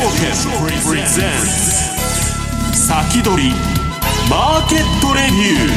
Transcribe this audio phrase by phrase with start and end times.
[0.00, 0.32] 証券
[0.82, 1.30] プレゼン
[2.72, 3.50] ツ先取り
[4.30, 5.68] マーケットレビュ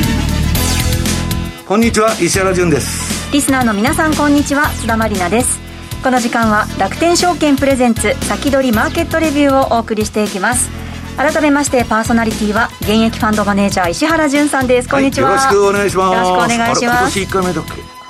[1.66, 3.34] ーこんにちは石原潤です。
[3.34, 4.68] リスナーの皆さんこんにちは。
[4.82, 5.60] 須田まりなです。
[6.02, 10.70] この時間は楽天証券プレゼンツ先取りマーケットレビューをお送りしていきます。
[11.18, 14.88] 改めましてパーソナリティは現役ファンドマネージャー石原潤さんです。
[14.88, 16.14] こんにちは、はい、よろしくお願いします。
[16.16, 17.20] よろしくお願いします。
[17.20, 17.66] 今年1回目だっ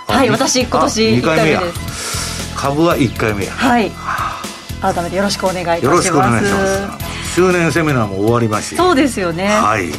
[0.07, 0.13] け？
[0.13, 2.55] はい私今年1回目です。
[2.55, 3.51] 株は1回目や。
[3.51, 3.91] はい
[4.83, 5.85] 改めてよろしくお願いいたします。
[5.85, 7.35] よろしくお願いします。
[7.35, 9.47] 周年セミナーも終わりましそうですよね。
[9.47, 9.89] はい。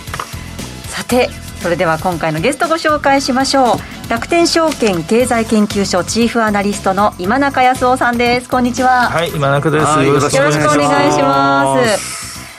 [0.91, 1.31] さて
[1.63, 4.11] それでは今回のゲストご紹介しましょう。
[4.11, 8.51] 楽天証券経済研究所チーフアナリストの今中康夫さんです。
[8.51, 9.09] こんにちは。
[9.09, 9.85] はい今中です。
[10.05, 10.41] よろしくお
[10.77, 12.15] 願いします。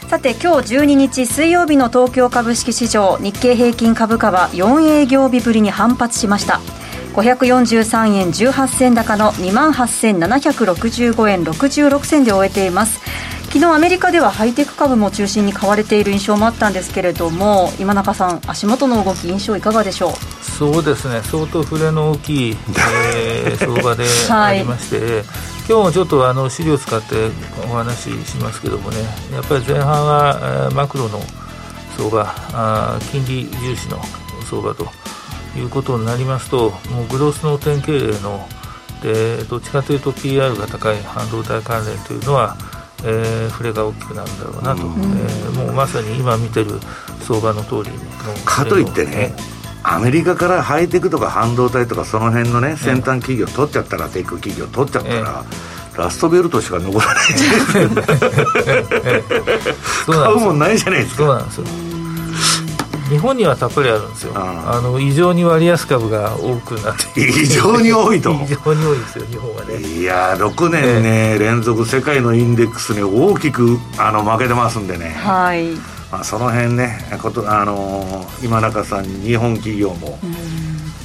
[0.08, 6.62] さて今日12日水曜日の東京株式市場日経平均株価は4営業日ぶりに反発しました
[7.16, 13.00] 543円18銭高の2万8765円66銭で終えています。
[13.46, 20.44] 昨日アメリカではハイテク株も中心に買われている印象もあったんですけれども今中さん足元の動き印象いかがでしょう？
[20.44, 21.22] そうですね。
[21.24, 22.58] 相当触れの大きい、
[23.16, 25.26] えー、相場でありまして、はい
[25.68, 27.32] 今日もちょっとあの資料を使って
[27.68, 28.98] お話ししますけどもね、
[29.34, 31.20] やっぱり前半はマクロの
[31.98, 34.00] 相場、あ金利重視の
[34.48, 34.88] 相場と
[35.60, 38.48] いうことになりますと、もうグロースの典型例の
[39.02, 42.56] で、どっちかというと PR が高い半導体関連というのは、
[43.04, 46.80] えー、触れが大きくなるんだろうなと、うん、えー、もうまさに今見てる
[47.22, 47.98] 相場の通りの。
[48.46, 49.36] かといってね、
[49.84, 55.46] アメリカからハイテクとか半導体とかその辺のね先端企業取っちゃったらテック企業取っちゃったら、
[55.98, 58.08] ラストベルトしか残らないじゃ ないです
[60.06, 61.18] か買うもんないじゃないですか。
[61.18, 61.66] そうなんですよ
[63.10, 64.34] 日本にはたっぷりあるんですよ。
[64.36, 67.22] あの異常に割安株が多くなって。
[67.22, 68.32] 異常に多いと。
[68.44, 69.80] 異常に多いですよ日本はね。
[69.80, 75.16] いや6年ね、えー、連続世界のインデックスに大きくあの負けてますんでね。
[75.24, 75.74] はい。
[76.12, 80.20] まあ、その辺ねことあのー、今中さんに日本企業も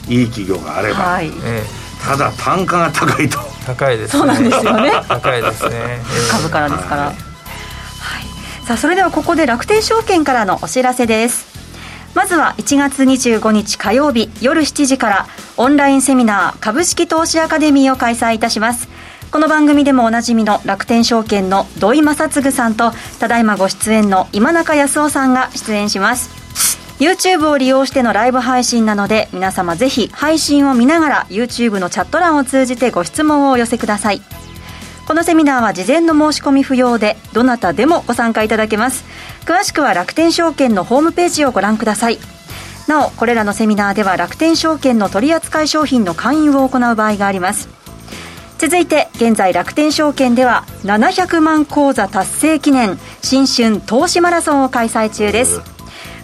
[0.09, 1.31] いい企業があれば、はい、
[2.06, 3.38] ただ単価が高いと。
[3.67, 4.93] 高いです、ね、そうなんですよね。
[5.09, 6.00] 高いですね、
[6.31, 7.17] 株からですから、はい、はい、
[8.67, 11.50] さあそれではここで楽天証券からのお知らせです
[12.15, 15.26] まずは1月25日火曜日夜7時から
[15.56, 18.88] オンラインセミナー株式投資アカデミーを開催いたします。
[19.31, 26.31] この番組でもおなじみの楽天証券の土井正嗣さんとただいまご出演の今中康夫さんが出演します。
[26.99, 34.20] YouTube を利用してのライブ配信なので皆様ぜひ配信を見ながら YouTube のチャット欄を通じてご質問をお寄せください。
[35.06, 39.04] このセミナーは事前の申し込み不要でどなたでもご参加いただけます。
[39.45, 42.19] 詳しくは楽天証券のホームページをご覧ください。
[42.87, 47.69] なおこれらのセミナーでは楽天証券の取扱い商品の勧誘を行う場合があります。
[48.59, 55.61] 続いて現在楽天証券では700万口座達成記念新春投資マラソンを開催中です。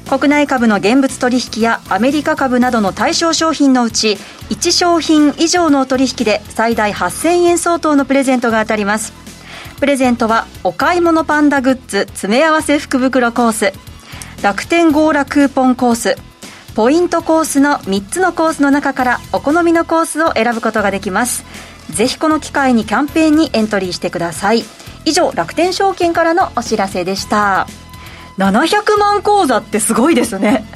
[0.08, 4.18] 国内株の現物取引やアメリカ株などの対象商品のうち
[4.50, 9.25] 1商品以上の取引で最大8000円相当のプレゼントが当たります。
[9.78, 13.72] プレゼントはお買い物パンダグッズ詰め合わせ福袋コース
[14.42, 16.16] 楽天ゴーラクーポンコース
[16.74, 21.44] ポイントコースの3つのコースの中からお好みのコースを選ぶことができます。
[21.88, 24.62] ぜひこの機会にキャンペーンにエントリーしてください。
[25.06, 27.66] 以上楽天証券からのお知らせでした。
[28.36, 30.66] 700万口座ってすごいですね。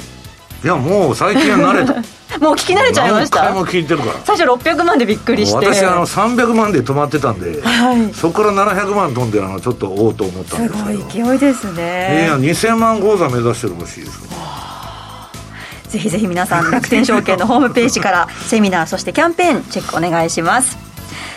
[0.62, 1.94] いやもう最近は慣れた。
[2.38, 3.42] もう聞き慣れちゃいました？
[3.42, 4.12] 何回も聞いてるから。
[4.24, 5.66] 最初600万でびっくりして。
[5.66, 12.24] 私あの300万で止まってたんで、はい、そこから700万飛んであのちょっとおおと思ったんですけどすごい勢いですね。
[12.24, 14.20] いや2000万口座目指してるらしいです
[15.88, 20.78] ぜひぜひ皆さん楽天証券のホームページからセミナーそしてキャンペーンチェックお願いします。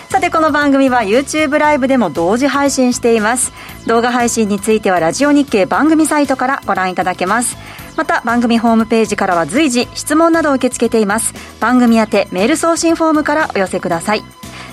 [0.10, 3.52] さてこの番組は YouTube ライブでも同時配信しています。
[3.88, 7.58] 動画配信についてはラジオ日経番組サイトからご覧いただけます
[7.96, 11.34] また番組ホームページからは随時質問などを受け付けています。
[11.60, 14.24] 番組宛てメール送信フォームからお寄せください。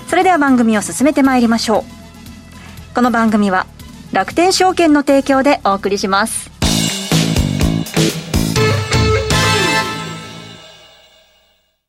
[0.07, 1.85] それでは番組を進めてまいりましょ
[2.91, 2.95] う。
[2.95, 3.67] この番組は
[4.11, 6.51] 楽天証券の提供でお送りします。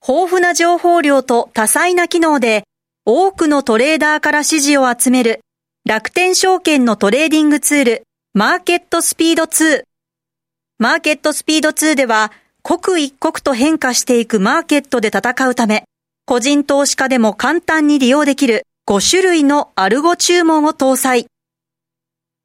[0.07, 2.65] 豊富な情報量と多彩な機能で
[3.05, 5.41] 多くのトレーダーから支持を集める
[5.85, 8.03] 楽天証券のトレーディングツール、
[8.35, 9.83] マーケットスピード2。
[10.83, 12.33] マーケットスピード2では、
[12.63, 15.85] 刻一刻と変化していくマーケットで戦うため、
[16.27, 21.29] 個人投資家でも簡単に利用できる5種類のアルゴ注文を搭載。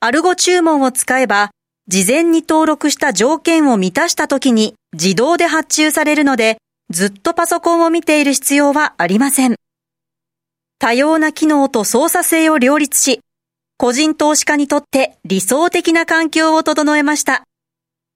[0.01, 1.50] アルゴ注文を使えば、
[1.88, 6.60] 事前に登録した条件を満たした時に自動で発注されるので、
[6.92, 9.56] ずっとパソコンを見ている必要はありません。
[10.78, 13.19] 多様な機能と操作性を両立し、
[13.78, 17.46] 個人投資家にとって理想的な環境を整えました。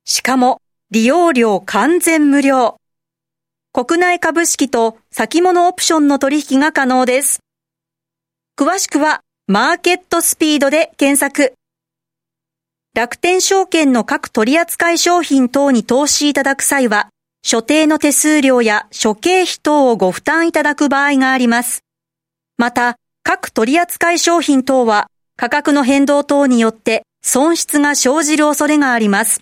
[0.05, 2.77] しかも、利用料完全無料。
[3.73, 7.39] 国内株式と先物オプションの取引が可能です。
[8.57, 11.53] 詳しくは、マーケットスピードで検索。
[12.93, 17.09] 楽天証券の各取扱商品等に投資いただく際は、
[17.43, 21.83] 所定の手数料や諸経費等をご負担いただく場合があります。
[22.57, 25.07] また、各取扱商品等は
[25.37, 29.41] 価格の変動等によって損失が生じる恐れがあります。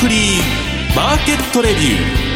[0.00, 2.28] クリーマーケットレビュー。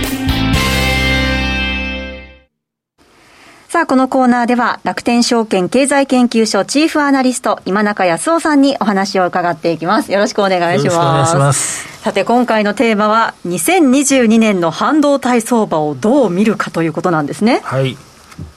[3.69, 10.11] さあ、このコーナーでは、楽天証券経済研究所チーフアナリスト、今中康夫さんにお話を伺っていきます。
[10.11, 10.97] よろしくお願いします。
[10.97, 12.03] お願いします。
[12.03, 17.61] さて、今回のテーマは、2022年の半導体相場をどう見るかということなんですね。
[17.63, 17.97] はい。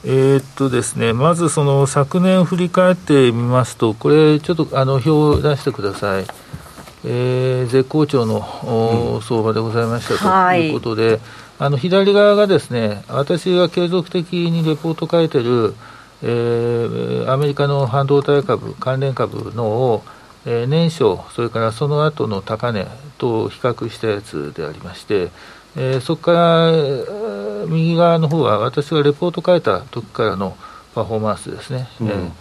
[0.03, 6.25] えー、っとですね、まずその昨年振り返ってみますと、これ、ちょっとあの表を出してください。
[7.07, 8.37] えー、絶好調の、
[9.15, 11.19] うん、相場でございましたということで、はい。
[11.59, 15.73] あの左側がですね私が継続的にレポート書いてる、
[16.21, 20.03] えー、アメリカの半導体株、関連株の、
[20.45, 22.87] えー、年初、それからその後の高値
[23.17, 25.29] と比較したやつでありまして、
[25.77, 30.57] えー、そこから右側の方は私がレポート書いた時からの
[30.93, 31.87] パフォーマンスですね。
[32.01, 32.31] うん、えー、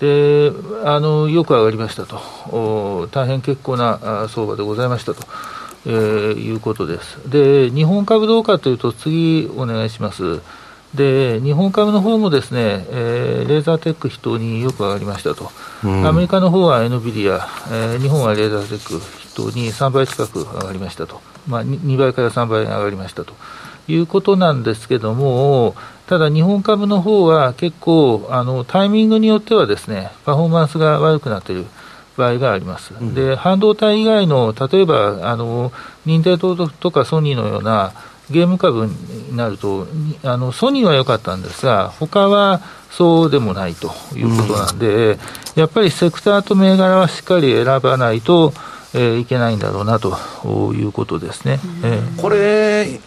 [0.00, 0.52] で
[0.84, 5.22] あのよく上がりましたと、大変結構な相場でございましたと。
[5.86, 7.18] えー、いうことです。
[7.30, 10.40] で、日本株どうかというと、次お願いします。
[10.94, 15.50] で、日本株の方もですね、えー、レーザーテック筆頭によく上がりましたと。
[15.84, 17.40] うん、アメリカの方は NVIDIA、
[17.70, 21.20] えー、日本はレーザーテック筆頭に3倍近く上がりましたと。
[21.46, 23.34] まあ、2倍から3倍上がりましたと。
[23.86, 25.74] いうことなんですけども、
[26.06, 31.66] ただ日本株の方は結構あのタイミングによってはですねパフォーマンスが悪くなっている、
[32.16, 32.94] 場合があります。
[32.94, 35.72] うん、で、半導体以外の、例えば、あの、
[36.06, 37.92] 任天堂とかソニーのような
[38.30, 39.86] ゲーム株になると、
[40.22, 42.60] あの、ソニーは良かったんですが、他は
[42.90, 45.18] そうでもないということなんで、うん、
[45.56, 48.52] やっぱりセクターと銘柄はしっかり選ばないと、
[48.94, 50.16] えー、いけないんだろうなと
[50.72, 51.58] いうことですね。
[51.82, 53.00] うん、えー、これ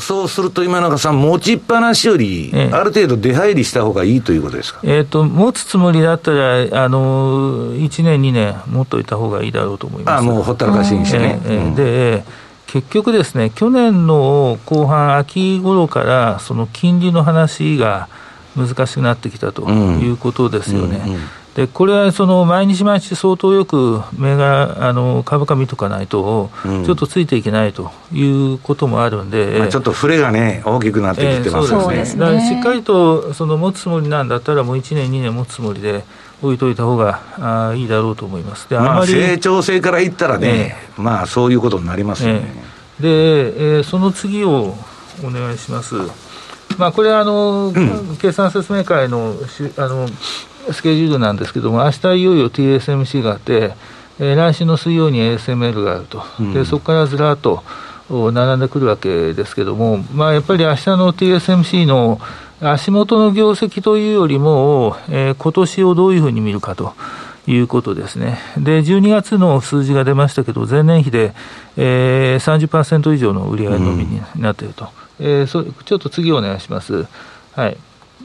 [0.00, 10.18] そうすると今中さん、持ちっぱなしより、ある程度出入りした方がいいということですか、えーと、持つつもりだったら、あの1年、2年、持っといた方がいいだろうと思います。
[10.20, 11.40] あもうほったらかしにしてね。
[11.44, 12.24] えー、えー、で
[12.66, 18.08] 結局ですね、去年の後半、秋頃から、その金利の話が
[18.56, 21.02] 難しくなってきたということですよね。
[21.04, 21.20] うんうんうん
[21.54, 28.24] でこれはその毎日毎日相当よく銘柄あの株価見とかないと、ちょっとついていけないとい
[28.54, 31.98] うこともあるんで、まあ、ちょっと触れがね、大きくなってきてますよね。
[31.98, 36.04] えー、だからしっかりとその持つつもりなんだったら、もう1年、2年持つつもりで。
[36.42, 37.20] 置いといた方が
[37.70, 38.68] あいいだろうと思います。
[38.68, 42.42] でまあ、成長性から言ったらね、えー、まあそういうことになりますよね。
[43.00, 44.76] えー、で、えー、その次を
[45.22, 45.94] お願いします。
[46.78, 49.34] まあ、これはあの、うん、決算説明会の
[49.76, 50.08] あの
[50.70, 53.74] スケジュールなんですけども、明日いよいよ TSMC があって、
[54.18, 57.62] えー、来週の水曜に ASML があると、でそこからずらっと
[58.08, 62.20] 並んでくるわけですけども、まあ、やっぱり明日の TSMC の
[62.60, 66.94] 足元の業績というよりも、えー、今年をどういうふうに見るかと。
[67.46, 68.38] いうことですね。
[68.56, 71.34] で、12月の数字が出ましたけど、前年比で、
[71.76, 74.88] えー、30%以上の売り上げ伸びになっていると、
[75.18, 75.64] うん、えー、そ。
[75.64, 77.04] ちょっと次お願いします。
[77.56, 77.76] はい。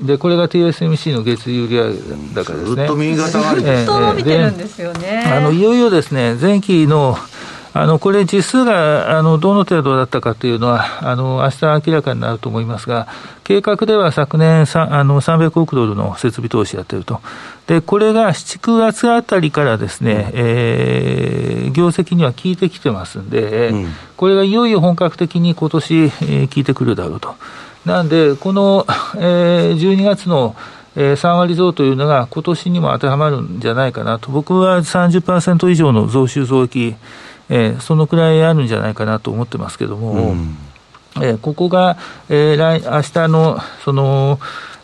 [0.02, 1.94] でこれが TSMC の月売上
[2.36, 2.76] 高ですね。
[2.76, 5.24] ずっと右肩上がりずっと伸びてるんですよね。
[5.26, 7.18] あのいよいよですね、前期の
[7.74, 13.08] あのこれ、実数があのどの程度だったかというのは、あの明日明らかになると思いますが、
[13.44, 17.22] 計画では昨年あの300億ドルの設備投資やってると、
[17.68, 27.36] でこれが7、9月あたりからですね、うん、えー、業績には効いてきてますんで、うん、これがいよいよ本格的に今年、えー、効いてくるだろうと。
[27.88, 28.86] なんで、この、
[29.18, 30.56] えー、12月の、
[30.96, 36.96] えー、3割増というのが今年にも当てはまるんじゃないかなと、僕は30%以上の増収増益、
[37.50, 40.58] えー、そのくらいあるんじゃないかなと思ってますけども、うん、
[41.22, 41.98] えー、ここが、
[42.30, 44.40] えー、来明日のその、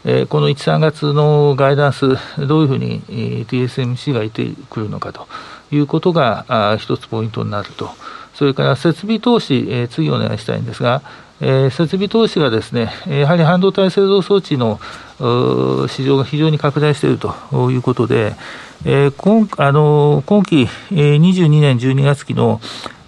[0.05, 5.27] えー、この1、3月のガイダンス、どういうふうに、えー、TSMC がいてくるのかと。
[5.75, 7.89] いうことがあ一つポイントになると。
[8.36, 11.01] それから設備投資、えー、次お願いしたいんですが、
[11.46, 14.80] えー、設備投資がですね、やはり半導体製造装置の
[15.90, 18.34] 市場が非常に拡大しているということで、
[18.86, 22.60] えー、今あの今期、えー、22年12月期の、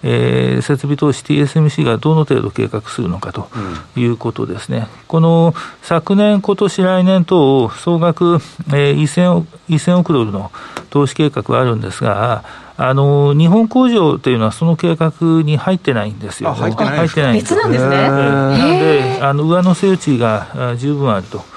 [0.02, 3.48] えー、設備投資 TSMC がどの程度計画するのかと
[3.96, 8.38] いうことですね、うん、この昨年、今年来年と総額、
[8.68, 10.50] えー、1000, 億1000億ドルの
[10.90, 12.44] 投資計画があるんですが、
[12.78, 16.52] あの日本工場というのはその計画に入ってないんですよ。
[16.52, 17.96] 入ってない入ってない別なんですね。
[17.96, 21.55] なので、あの上乗せ打ちが十分あると。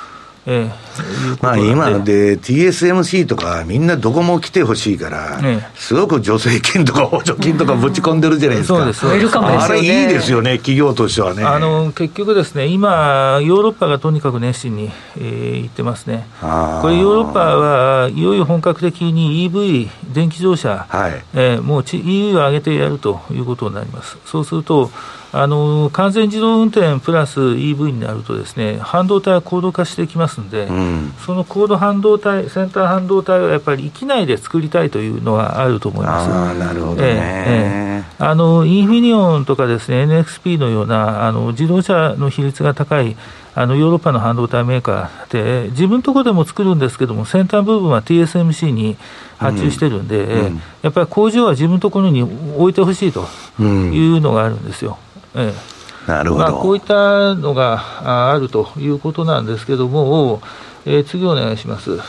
[0.52, 8.78] えー、まあ今で TSMC とかみんなどこも来てほしいから、えー、すごく助成金とか補助金とかぶち込んでるじゃないですか。
[8.80, 9.08] そうです。
[9.38, 11.44] あれいいですよね、企業としてはね。
[11.44, 16.26] あの結局ですね、今ヨーロッパがとにかく熱心に、えー、言ってますね。
[16.42, 24.18] これヨーロッパはいよいよ本格的に EV 電気自動車、はい、えー、もう EV を上げてやるということになります。
[24.26, 24.90] そうすると
[25.32, 36.32] あの完全自動運転プラス EV になるとですね半導体は高度化してきますので、うん、その高度半導体先端半導体をやっぱり域内で作りたいというのはあると思います。
[36.32, 43.16] あなるほどね、ええあのインフィニオンとかですね NXP のようなあの自動車の比率が高い
[43.56, 48.96] あのヨーロッパの半導体メーカーで、自分のところでも作るんですけども、先端部分は TSMC に
[49.38, 50.46] 発注してるんで、うん。
[50.46, 53.28] うん、やっぱり工場は自分のところに置いてほしいと
[53.60, 54.98] いうのがあるんですよ。
[55.36, 60.42] ええ、なるほど、まあ、こういったのがあるということなんですけども、
[60.86, 62.00] えー、次お願いします。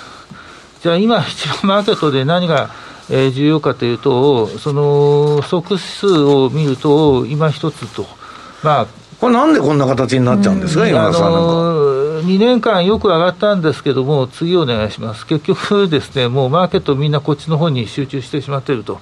[0.82, 2.70] じゃあ今、一番マーケットで何が、
[3.10, 8.06] えー、重要かというと、その即数を見ると、今一つと、
[8.62, 8.86] まあ、
[9.20, 11.46] これ、なんでこんな形になっちゃうんですか、今田さんなんか。
[12.20, 19.00] 2年間よく上がったんですけども、次お願いします、結局ですね、もうマーケット、みんなこっちの方に集中してしまっていると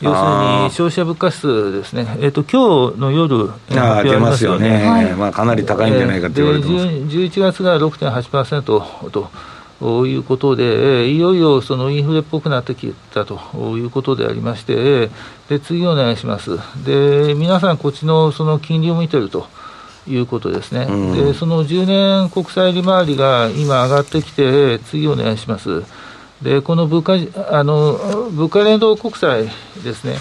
[0.00, 0.28] 要する
[0.64, 8.62] に消費者物価指数ですね、えーと、今日の夜、あ出ますよね、はい、まあ、かなり高いんじゃないかと言われてます、えー、11月が6.8%
[9.10, 9.30] と。
[9.80, 13.38] いうことで、いよいよそのインフレっぽくなってきたと
[13.78, 15.08] いうことでありまして、
[15.48, 16.58] で次お願いします。
[16.84, 19.46] で皆さん、こっちのその金利を見てると
[20.08, 25.84] いうことですね、うん、でその10年国債利回りが今上がってきて、次お願いします。
[26.42, 27.14] でこの物価
[27.50, 29.48] あの物価連動国債
[29.82, 30.16] ですね、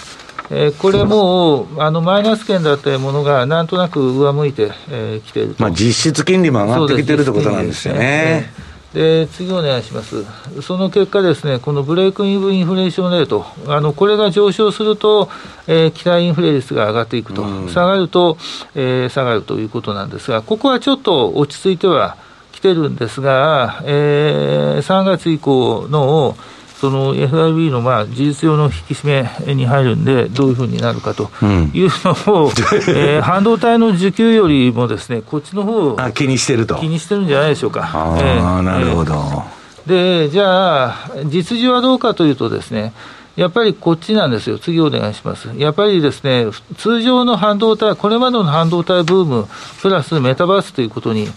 [0.49, 8.51] えー、これもあのマイナス圏だったものがなんとなく上向いてき、えー、ているまあ、実質金利も上がってきてるってことなんですよね。
[8.93, 10.25] で次お願いします、
[10.61, 15.29] その結果、ですねこのブレイクインブインフレーションレート、あのこれが上昇すると、
[15.67, 18.37] えー、期待インフレ率が上がっていくと、うん、下がると、
[18.73, 22.17] えー、下がるということなんですが、ここはちょっと落ち着いては
[22.57, 26.35] 来てるんですが、えー、3月以降の
[26.81, 31.29] その FRB のまあ事実上の引き締めに入るんで、どういうふうになるかと
[31.73, 36.75] いうのを、うん、えー、半導体の需給よりもですね、こっちの方あ気にしてると。
[36.75, 37.91] 気にしてるんじゃないでしょうか。
[37.93, 39.43] あ、えー、なるほど。
[39.85, 40.95] で、じゃあ、
[41.25, 42.93] 実需はどうかというとですね、
[43.35, 45.49] やっぱりこっちなんですよ、次お願いします。
[45.57, 46.47] やっぱりですね、
[46.77, 49.47] 通常の半導体、これまでの半導体ブーム、
[49.81, 51.27] プラスメタバースということに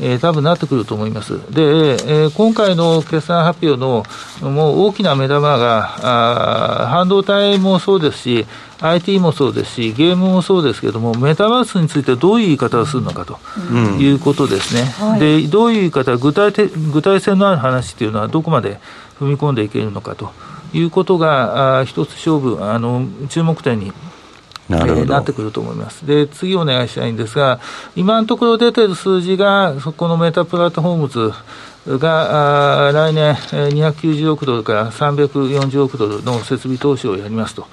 [0.00, 1.38] えー、多分なってくると思います。
[1.52, 4.04] で、えー、今回の決算発表の
[4.40, 8.46] もう大きな目玉が、あ半導体もそうですし、
[8.80, 13.38] IT もそうですし、ゲームもそうですけれども、メタバースについてどういう言い方をするのかと
[14.00, 14.94] いうことですね。
[15.00, 18.78] うんはい、で、どういう言い方、具体的具体性のある話っていうのはどこまで
[19.18, 20.30] 踏み込んでいけるのかと
[20.72, 23.92] いうことが、あ一つ勝負、あの注目点に
[24.68, 26.06] な,、えー、なってくると思います。
[26.06, 27.60] で、次お願いしたいんですが、
[27.96, 31.32] 今のところ出てる数字が、そこのメタプラットフォームズ
[31.96, 37.66] があ来年290億ドルから340億ドルの設備投資をやりますと、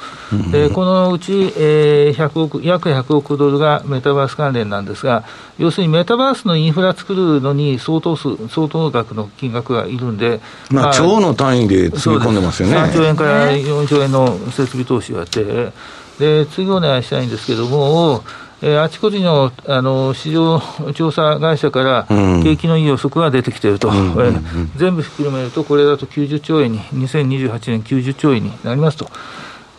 [0.52, 5.26] でこのうち、えー、100億約100億ドルがメタバース関連なんですが、
[5.58, 12.78] 要するにメタバースのインフラ作るのに相当数相当額の金額がいるんで、まあ、超の単位で積み込んでますよね。
[12.78, 15.74] 3兆円から4兆円の設備投資をやって。
[16.20, 18.24] で次お願いしたいんですけども、
[18.62, 20.62] えー、あちこちのあの市場
[20.94, 22.06] 調査会社から、
[22.44, 29.10] 景気のいい予測が出てきていると、うん、えー、全部ひっくるめると、これだと90兆円に、2028年90兆円になりますと。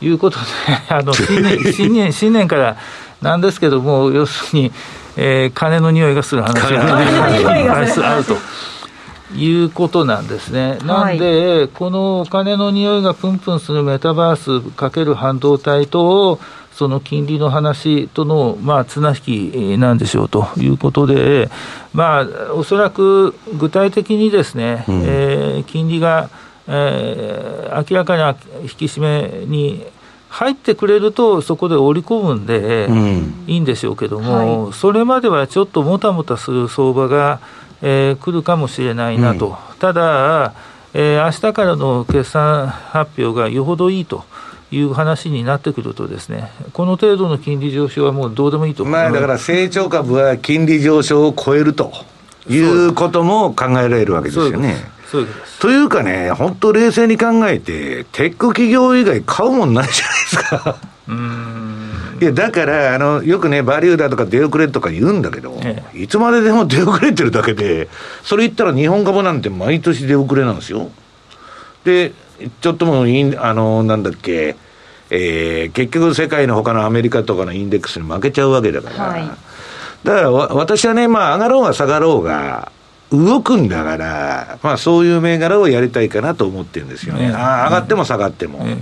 [0.01, 0.45] いうことで、
[0.95, 2.77] あの新年 新年新年から
[3.23, 4.73] なんですけども、要するに、
[5.17, 6.55] えー、金の匂いがする話。
[6.75, 6.99] が
[8.13, 8.37] あると。
[9.35, 10.79] いうことなんですね。
[10.85, 16.39] なんで、このお金の匂いがプンプンするメタバースかける半導体と、
[16.77, 21.49] その金利の話との、まあ、綱引きなんでしょうということで、
[21.95, 26.29] まあ、おそらく具体的にですね、うん、えー、金利が、
[26.69, 29.01] えー、明らかな引き締
[29.41, 29.87] めに
[30.29, 37.41] 入ってくれると、そこで織り込むんで、うん、いいんでしょうけども、はい、それまではちょっともたもたする相場が、
[37.83, 40.55] えー、来るかもしれないなと、うん、ただ、
[40.95, 44.25] えー、明日からの決算発表がよほどいいと。
[44.73, 51.93] いう話になってくるとですね、この程度の金利上昇はもうどうでもいいとまあだから成長株は金利上昇を超えると
[52.49, 54.75] いうことも考えられるわけですよね。
[55.07, 55.61] そういうことです。
[55.61, 60.77] というかね、本当冷静に考えて、テック企業以外買うもんないじゃないですか。
[61.09, 61.66] うん
[62.21, 67.89] いや、だから、あの、よくね、バリューだとか出遅れとか言うんだけど、ええ、いつまででも出遅れてるだけで、
[68.23, 70.91] それ言ったら日本株なんて毎年出遅れなんですよ。
[71.85, 72.13] で、
[72.61, 74.57] ちょっともいい、あの、なんだっけ、
[75.11, 79.05] えー、結局世界の他のアメリカとかのインデックスに負けちゃうわけだから。
[79.09, 79.31] はい、
[80.05, 82.73] だから私はね、まあ上がろうが下がろうが、
[83.13, 87.29] 動くんだから、まあそういう銘柄をやりたいかなと思ってるんですよね。
[87.29, 88.59] ねあ上がっても下がっても。
[88.65, 88.79] ね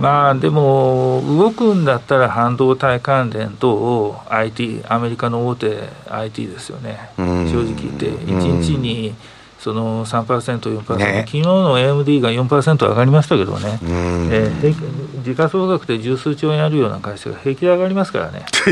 [0.00, 9.14] まあでも、動くんだったら半導体関連と IT、アメリカの大手 IT ですよね、正直言って、1日に
[9.60, 18.70] その3%、4%、ね、昨日の AMD が4%上がりましたけどね、えー、時価総額で十数兆円あるような会社が平気で上がりますからね、 そ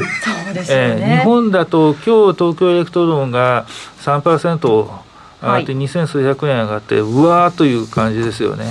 [0.50, 3.66] うですよね、えー、日本だと、今日東京エレクトロンが
[4.00, 4.88] 3%
[5.40, 8.64] 上がって二千数百円上がって、うわーという感じですよね、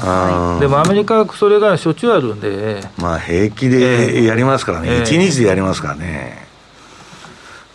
[0.59, 5.17] でもアメリカはそれがしょっちゅうあるんで、まあ、平気でやりますからね、一、え。
[5.17, 6.47] ー、日でやりますからね、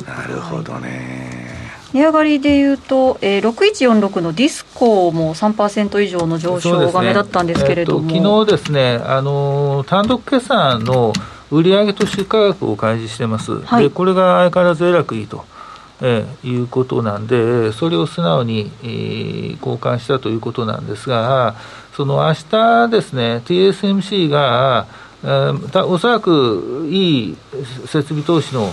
[0.07, 1.53] なるほどね。
[1.93, 11.13] 値上がりでいうと、えー、6146のディスコも3%以上の上昇が目立ったんですけれども、ねえー、昨日ですね、あの単独決算の
[11.51, 15.45] 売上と出荷額を開示してます、はい、でこれが相変わらずえらくいいと。
[16.05, 21.55] えー、いうことなんで、それを素直に、えー、交換したということなんですが、
[21.97, 24.87] その明日ですね、TSMC が、
[25.23, 27.37] えー、おそらくいい
[27.87, 28.69] 設備投資の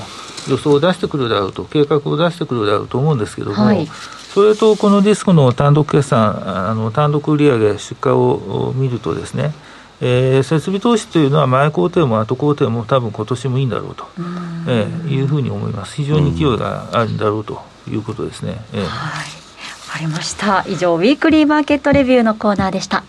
[0.49, 3.87] 予想を出してくるだろうと、計画を出してくるだろうと思うんですけども、はい、
[4.33, 9.53] それとこのディスコの単独決算、あの単独売上出荷を見るとですね、
[10.01, 14.07] えー、設備投資というのは前工程も後工程も多分今年もいいんだろうと、
[14.67, 15.95] えー、いうふうに思います。
[15.95, 18.61] 非常に勢いがあるんだろうということですね。
[18.73, 18.89] えー、はい。
[19.89, 20.63] わかりました。
[20.67, 23.03] 以上、ウィークリーマーケットレビューのコーナーでした。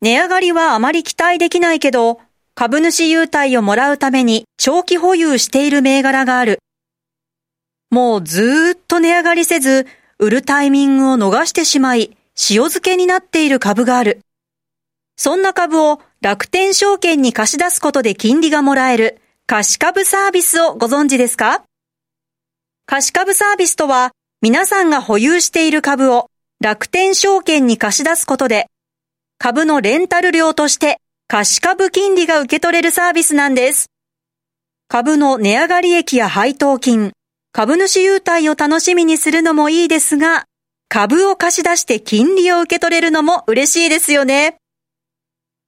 [0.00, 2.20] 値上がりはあまり期待できないけど、
[2.54, 6.60] 株主優待をもらうために長期保有している銘柄がある。
[7.90, 9.86] もうずっと値上がりせず、
[10.18, 12.16] 売るタイミングを逃してしまい、
[12.50, 14.20] 塩漬けになっている株がある。
[15.16, 21.64] そんな株を楽天証券に貸し出すことで金利がもらえる貸し株サービスをご存知ですか？
[22.86, 28.66] 貸し株サービスとは、皆さんが保有している株を楽天証券に貸し出すことで、
[29.38, 30.98] 株のレンタル料として
[31.28, 33.86] 貸し株金利が受け取れるサービスなんです。
[34.88, 37.12] 株の値上がり益や配当金、
[37.56, 40.46] 株主優待を楽しみにするのもいいですが、
[40.88, 44.56] 株を貸し出して金利を受け取れるのも嬉しいですよね。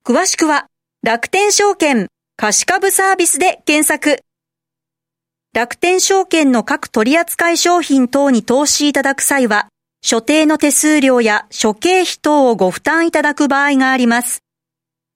[0.04, 0.66] 詳しくは、
[1.04, 4.18] 楽天証券貸株サービスで検索。
[5.54, 9.68] 楽天証券の各取扱商品等に投資いただく際は、
[10.02, 14.42] 所定の手数料や諸経費等をご負担いただく場合があります。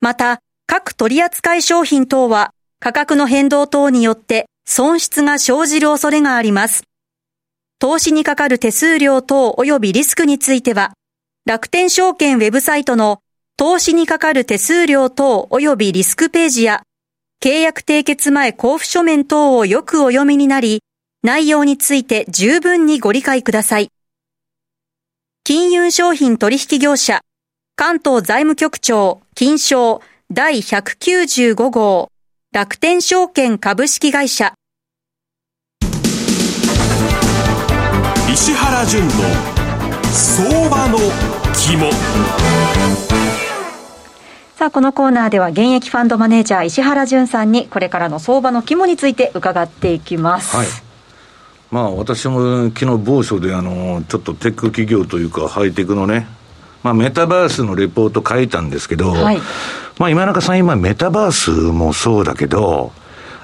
[0.01, 6.85] また、各取扱商品等は価格の変動等によって損失が生じる恐れがあります。
[7.79, 10.92] 投資にかかる手数料等及びリスクについては、
[11.46, 13.20] 楽天証券ウェブサイトの
[13.57, 16.83] 投資にかかる手数料等及びリスクページや、
[17.42, 20.83] 契約締結前交付書面等をよくお読みになり、
[21.23, 23.88] 内容について十分にご理解ください。
[25.44, 27.23] 金融商品取引業者、
[27.77, 32.11] 関東財務局長、金賞第195号、
[32.53, 34.55] 楽天証券株式会社、
[38.29, 39.13] 石原淳の
[40.13, 40.99] 相場の
[41.55, 41.93] 肝。
[44.57, 50.57] さあこのコーナーでは現役ファンドマネージャー石原淳さんにこれからの相場の肝について伺っていきます。
[50.57, 50.67] はい。
[51.71, 56.27] まあ、私も昨日某所であのちょっとテック企業というかハイテクのね、
[56.83, 59.41] まあ、メタバースのレポート書いたんですけど、はい、
[60.01, 62.91] まあ、今中さん今メタバースもそうだけど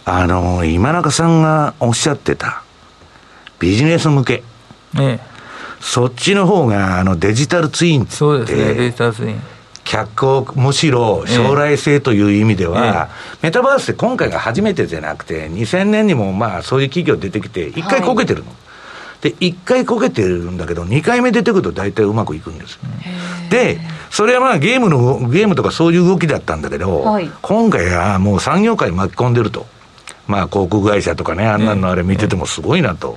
[0.07, 2.62] あの今中さんがおっしゃってた
[3.59, 4.42] ビジネス向け。
[5.81, 9.40] そっちの方があのデジタルツインってそうですねデジタルツイン。
[9.85, 18.57] 脚光むしろ将来性という意味では、ええ、メタバースって今回が初めてじゃなくて2000年にもまあそういう企業出てきて1回こけてるの、はい、
[19.27, 22.79] で1回こけてるんだけど2回目出てくると大体うまくいくんです
[23.51, 29.67] でそれはまあゲームのゲームとかそういう動きだったんだけど、はい、今回はもう産業界巻き込んでると。
[30.29, 33.17] まあ航空会社とかねあんなのあれ見ててもすごいなと、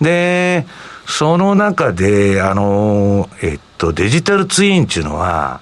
[0.00, 0.66] で
[1.06, 5.60] その中であのえっとデジタルツインっていうのは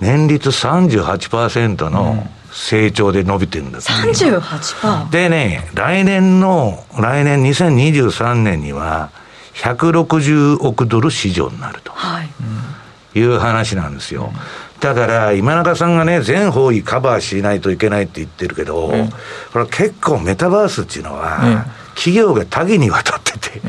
[0.00, 5.10] 年率38%の成長で伸びてるんです、ね、38%?
[5.10, 9.10] でね、来年の、来年2023年には、
[9.54, 14.32] 160億ドル市場になると、はい、いう話なんですよ。
[14.80, 19.10] だから、今中さんがね、全方位カバーしないといけないって言ってるけど、うん、
[19.52, 21.62] これ結構メタバースっていうのは、うん、
[21.94, 23.60] 企業が多岐にわたってて、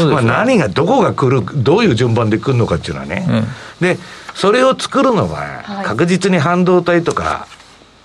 [0.00, 3.46] うん、まあ何が、どこが来る、どういう順番で来るのかっていうのはね。
[3.80, 3.98] で
[4.34, 7.46] それを作るのは、確実に半導体とか、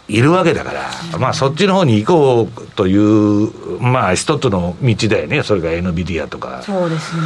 [0.09, 0.89] いるわけだから、
[1.19, 6.61] まあそっちの方に行こうという、まあ一つの道だよね、それが NVIDIA とか。
[6.63, 7.23] そうですね。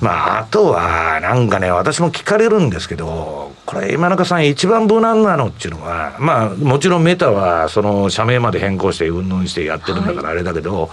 [0.00, 10.90] まああとは、なんかね、私も聞かれるんですけど、これ今中さん一番無難なのっていうのは、まあもちろんメタはその社名まで変更してうんぬんしてやってるんだからあれだけど、はい、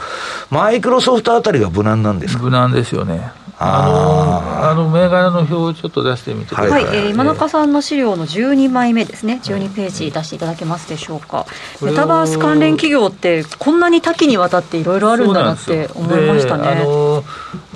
[0.49, 2.43] マイクロソフトあたりが無難なんですか？
[2.43, 3.31] 無難ですよね。
[3.61, 11.45] あのあの銘柄の表をちょっと出してみてください、はい、えー、今中さんの資料の12枚目ですね、12ページ出していただけますでしょうか、
[11.81, 16.67] メタバース関連企業って、こんなに多岐にわたっていろいろあるんだなって思いましたね。
[16.69, 17.23] あの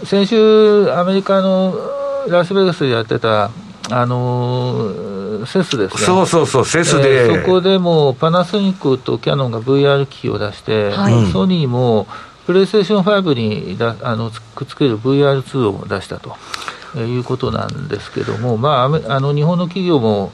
[0.06, 1.76] 先週、アメリカの
[2.30, 3.52] ラスベガスでやってた
[3.92, 12.08] あのセスですね、そうそうそう、セスで、えー、そこでもパナソニックとキヤノンが VR 機器を出して、はい、ソニーも
[12.46, 16.36] プレイステーション5にだあのくっつける VR2 を出したと
[17.00, 20.32] いうことなんですけども、まあ、あの日本の企業も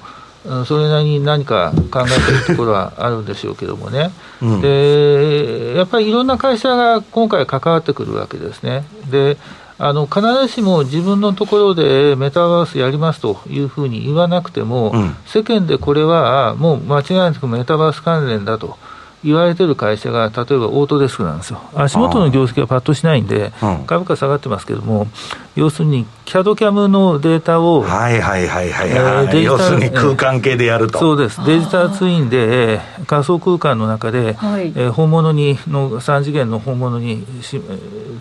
[0.65, 8.85] それなりに何か考えてるところはあるんでしょうけどもね、うん、でやっぱりいろんな会社が今回関わってくるわけですね。
[9.11, 9.37] で
[9.81, 18.77] あの必ずしも自分のところでメタバースやりますというふうに言わなくても、うん、世間でこれはもう間違いなくメタバース関連だと
[19.23, 23.51] 言われてる会社が、例えばオートデスクなんですよ、足元の業績はパッとしないんで、
[23.85, 25.07] 株価下がってますけども、
[25.55, 37.61] 要するに、CAD キャムのデータを、はいはいはいはい、はい、要するに空間系でやると、そうです、デジタルツインで、仮想空間の中で、はい、え本物にの、3次元の本物にし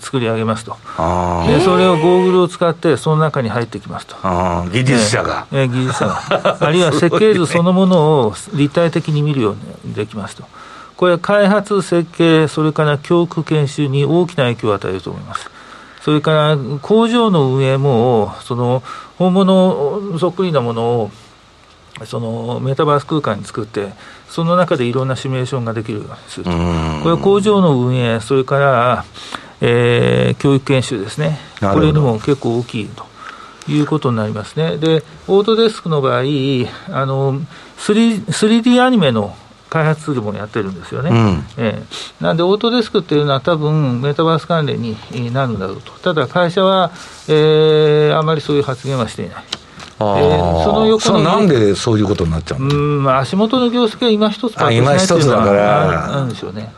[0.00, 0.72] 作り上げますと、
[1.46, 4.16] でそれをゴーグルを使って、その中に入ってきますと、
[4.72, 10.44] 技術者が、えー、技術者が、 あるいは設計図そのものを立体的に見るようにできますと。
[10.98, 15.48] これは開発、設計、それから教育研修に大きな影響を与えると思います。
[16.02, 18.82] それから工場の運営も、その
[19.16, 21.10] 本物そっくりなものを
[22.04, 23.92] そのメタバース空間に作って、
[24.28, 29.04] その中でいろんなシミュレーションができるようにすると、これは工場の運営、それから、
[29.60, 33.06] えー、教育研修ですね、これにも結構大きいと。
[33.68, 34.78] いうことになりますね。
[34.78, 37.38] で、オートデスクの場合、あの
[37.76, 39.36] 3, 3D アニメの
[39.68, 44.96] 開発ツールもやってるんですよね、うん、えー、なんで、オートデスクっていうのは、多分メタバース関連に
[45.32, 46.90] なるんだろうと、ただ会社は、
[47.28, 49.44] えー、あまりそういう発言はしていない。
[50.00, 52.68] えー、その横になんでそういうことになっちゃうの？
[52.68, 56.12] うん足元の業績は今一つパ今一つだから。
[56.14, 56.72] あるんでしょうね。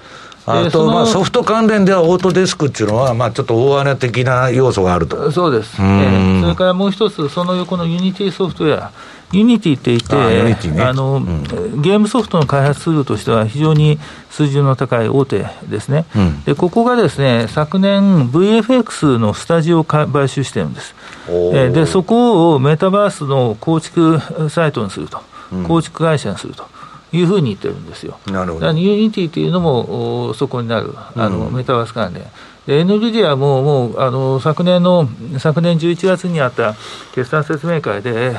[0.52, 5.30] あと、まあ、ソフト関連ではオートデスクっていうのは、まあ、ちょっと大穴的な要素があると。
[5.30, 8.92] そうです、えー、それからもう一つ、その横のユニティソフトウェア、
[9.32, 13.98] ユニティっていて、あ、ね、の、うん、ゲームソフトの開発ツールとしては非常に
[14.30, 20.94] 水準の高い大手ですね、うん、でここがですね昨年、VFX のスタジオを買収してるんです、
[21.54, 24.18] えでそこをメタバースの構築
[24.50, 25.22] サイトにすると、
[25.68, 26.79] 構築会社にすると。
[27.12, 28.18] いうふうに言ってるんですよ。
[28.26, 28.66] なるほど。
[28.72, 32.24] ユニティというのもそこになる、あの、メタバース関連。
[32.66, 36.74] で、NVIDIA ももうあの昨年の、昨年11月にあった
[37.14, 38.36] 決算説明会で、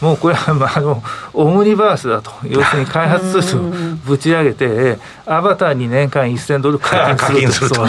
[0.00, 7.86] もうこれは、まあ、あのオムニバースだと、要するに開発ツールをぶち上げて、アバターに年間1000ドル課金すると、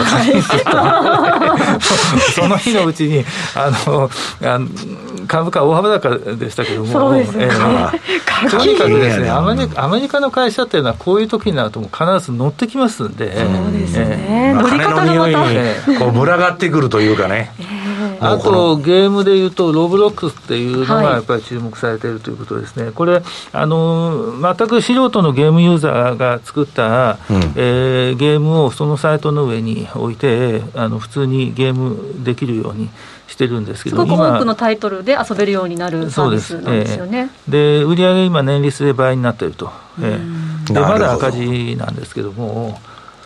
[2.34, 4.10] そ の日のうちにあの
[4.42, 4.66] あの
[5.28, 11.92] 株価大幅高でしたけども、そうですね、えー、とにかくですねアメリカ、アメリカの会社っていうのは、こういう時になると、必
[12.24, 17.52] ず乗ってきますんで、そうですね、乗り方の匂いにこう群がってくるというかね。
[17.60, 17.79] えー
[18.20, 32.90] あとゲームでいうとロブロックスっていうのがやっぱり注目されているということですね、はい、これあの全く素人のゲームユーザーが作った、うん、えー、ゲームをそのサイトの上に置いてあの普通にゲームできるように
[33.26, 37.30] してるんですけどすごく多くのタイトルで遊べるようになるサービスなんですよね。
[37.48, 42.80] で、えー、売上今年率で倍になっていると、えー、でまだ赤字なんですけども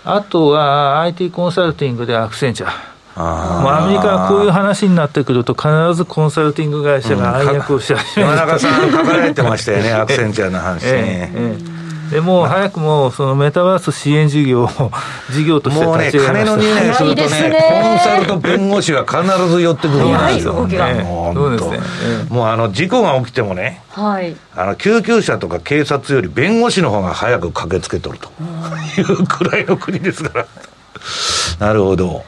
[0.05, 3.27] あとは IT コンサルティングでアクセンチャーもう
[3.69, 10.91] アメリカはこういう話になってくると、必ずコンサルティング会社が暗躍をし始める、うん、山中さん、書かれてましたよね、アクセンチャーの話ね。
[10.93, 11.75] えええ
[12.11, 14.69] でもう早くもそのメタバース支援事業を
[15.33, 20.67] 事業としてもうね、金の匂いするとね、ねコンサルと弁護士は必ず寄ってくるんですよ。
[20.67, 21.81] ね、そうですね。
[22.29, 28.31] もうあの事故が起きてもね、はい、あの救急車とか警察より弁護士の方が早く駆けつけとると
[29.01, 30.47] いうくらいの国ですから。
[31.59, 32.25] なるほど。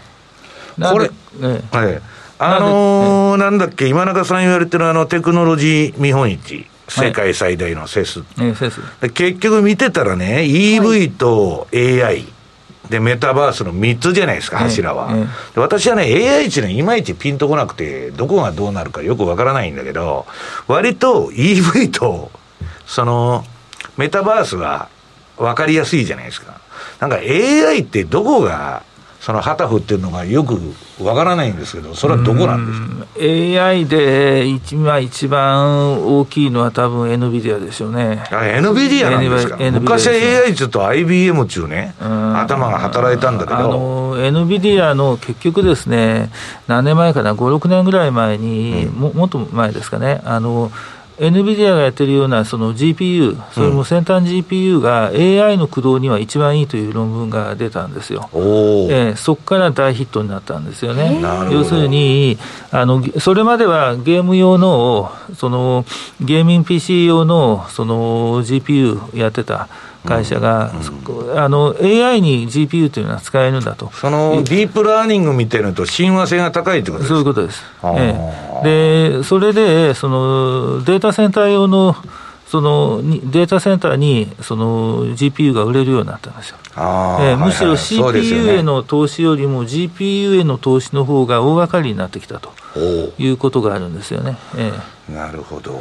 [0.81, 2.01] これ、ね、はい。
[2.39, 6.67] あのー、なんだっけ、今中さん言われてるあのテクノロジー見本市。
[6.89, 12.27] 世界最大のセス、はい、結局見てたらね、EV と AI、
[12.89, 15.13] で、メタバースの3つじゃないですか、柱は。
[15.57, 20.27] 私はね、AI っていうのはいまいちピンとこなくて、どこがどうなるかよくわからないんだけど、
[20.69, 22.31] 割と EV と、
[22.87, 23.45] その、
[23.97, 24.89] メタバースは
[25.37, 26.61] 分かりやすいじゃないですか。
[27.01, 28.83] なんか AI ってどこが
[29.27, 30.57] その旗振ってるのがよく
[31.03, 38.23] わからないんですけど、それはどこなんですか？AI で一,、まあ、一番大きいのは、多分 NVIDIA ですよね。
[38.31, 43.57] あ NVIDIA なんですか、昔は AI ちょっと IBM っちゅうね、頭が働いたんだけど。
[43.57, 46.31] あの NVIDIA の結局ですね、
[46.69, 50.71] 何年前かな、5、6年ぐらい前に、うん、ももっと前ですかね、あの
[51.19, 58.29] NVIDIA がやってるようなその GPU、それも先端 GPU が AI の駆動には一番いいという論文が出たんですよ。
[58.33, 61.21] えー、そこから大ヒットになったんですよね。
[61.51, 62.39] 要するに
[62.71, 65.87] あの、それまではゲーム用の、その
[66.21, 69.69] ゲーミング PC 用のその GPU やってた。
[70.07, 73.91] 会社が、うん、あの AI に GPU というのは使えるんだと。
[73.93, 77.15] そのディープラーニングみたいなと親和性が高いってことですか？
[77.15, 77.63] そういうことです。
[77.97, 78.15] え
[78.65, 81.97] え、で、それで、そのデータセンター用の
[82.47, 86.59] そのデータセンターにその GPU が売れるようになったんですよ。
[86.77, 92.53] えー、むしろ CPU への投資よりも GPU への投資の方が大掛かりになってきたと
[93.19, 94.39] いうことがあるんですよね。
[94.57, 95.73] えー、なるほど。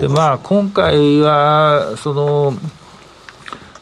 [0.00, 2.54] でまあ、今回はその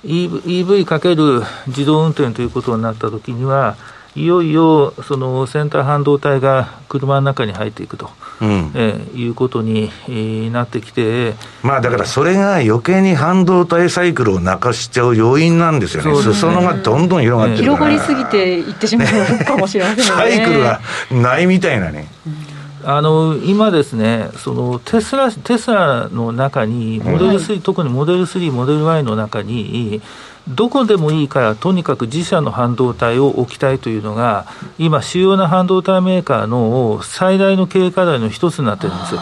[0.04, 3.76] EV かける自動運転ということになったときには、
[4.14, 8.10] いよいよその先端半導体が車の中に入っていくと、
[8.42, 20.04] うん、えー、いうことに、えー、なってきて、まあ、だからそれが余計に半導体サイクルを泣かしちゃう要因なんですよね、裾野がどんどん広がってるから、広がりすぎていってしまうかもしれませんね。
[20.12, 22.08] サイクルがないみたいなね。
[22.26, 22.51] うん
[22.84, 30.00] あの今ですね、そのテスラテスラの中に、モデル3、はい、特にモデル3、モデル Y の中に、
[30.48, 34.46] どこでもいいから、とにかく自社の半導体を置きたいというのが、
[34.78, 39.20] 今、主要な半導体メーカーの最大の経営課題の一つになってるんですよ。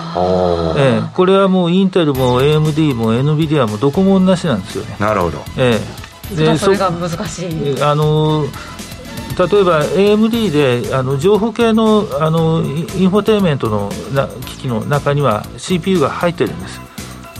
[0.78, 4.96] ええ、これはもうインテルも AMD も NVIDIA もどこも同じなんですよね。
[4.98, 5.38] なるほど。
[5.58, 5.78] え
[6.32, 7.82] え、でそれが難しい。
[7.82, 8.46] あの
[9.46, 16.80] 例えば AMD であの情報系のあのインフォテインメントのな機器の中には CPU が入ってるんです。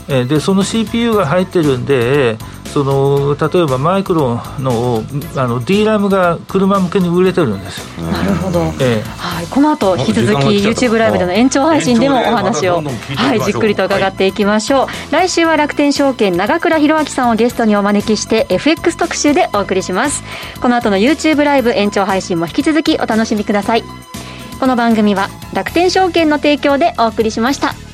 [0.07, 2.37] えでその CPU が入ってるんで
[2.73, 5.03] その例えばマイクロの
[5.35, 8.07] あの D ラムが車向けに売れてるんですよ。
[8.07, 14.89] なるほど、ええ、はい、この後引き続き YouTube ライブでの延長配信でもお話を、はい、じっくりと伺っていきましょう、はい、
[15.27, 20.23] 来週は楽天証券長倉弘明さんをゲストにお招きして FX 特集でお送りします。
[20.61, 23.83] この後の YouTube ライブ延長配信も引き続きお楽しみください。
[24.61, 27.90] この番組は楽天証券の提供でお送りしました